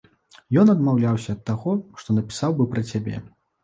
[0.61, 3.27] Ён адмаўляўся ад таго, што напісаў быў пра цябе.